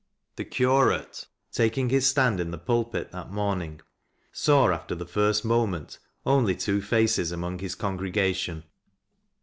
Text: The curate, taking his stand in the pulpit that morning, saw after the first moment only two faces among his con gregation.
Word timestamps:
The 0.35 0.45
curate, 0.45 1.27
taking 1.51 1.89
his 1.89 2.07
stand 2.07 2.39
in 2.39 2.49
the 2.49 2.57
pulpit 2.57 3.11
that 3.11 3.29
morning, 3.31 3.81
saw 4.31 4.69
after 4.71 4.95
the 4.95 5.05
first 5.05 5.45
moment 5.45 5.99
only 6.25 6.55
two 6.55 6.81
faces 6.81 7.31
among 7.31 7.59
his 7.59 7.75
con 7.75 7.99
gregation. 7.99 8.63